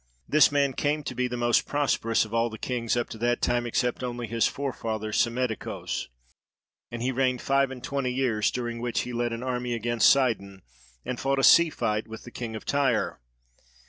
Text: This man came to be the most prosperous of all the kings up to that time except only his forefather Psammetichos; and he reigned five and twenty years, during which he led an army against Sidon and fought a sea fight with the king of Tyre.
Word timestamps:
This 0.27 0.51
man 0.51 0.73
came 0.73 1.03
to 1.03 1.13
be 1.13 1.27
the 1.27 1.37
most 1.37 1.67
prosperous 1.67 2.25
of 2.25 2.33
all 2.33 2.49
the 2.49 2.57
kings 2.57 2.97
up 2.97 3.07
to 3.09 3.19
that 3.19 3.39
time 3.39 3.67
except 3.67 4.03
only 4.03 4.25
his 4.25 4.47
forefather 4.47 5.11
Psammetichos; 5.11 6.07
and 6.89 7.03
he 7.03 7.11
reigned 7.11 7.43
five 7.43 7.69
and 7.69 7.83
twenty 7.83 8.11
years, 8.11 8.49
during 8.49 8.81
which 8.81 9.01
he 9.01 9.13
led 9.13 9.31
an 9.31 9.43
army 9.43 9.75
against 9.75 10.09
Sidon 10.09 10.63
and 11.05 11.19
fought 11.19 11.37
a 11.37 11.43
sea 11.43 11.69
fight 11.69 12.07
with 12.07 12.23
the 12.23 12.31
king 12.31 12.55
of 12.55 12.65
Tyre. 12.65 13.19